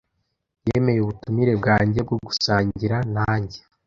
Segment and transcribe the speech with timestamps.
[0.69, 3.59] Yemeye ubutumire bwanjye bwo gusangira nanjye.